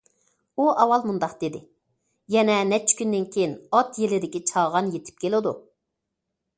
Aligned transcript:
ئۇ 0.61 0.69
ئاۋۋال 0.83 1.03
مۇنداق 1.09 1.35
دېدى: 1.43 1.61
يەنە 2.37 2.57
نەچچە 2.71 2.99
كۈندىن 3.03 3.31
كېيىن 3.37 3.55
ئات 3.79 4.03
يىلىدىكى 4.05 4.45
چاغان 4.53 4.93
يېتىپ 4.97 5.27
كېلىدۇ. 5.27 5.59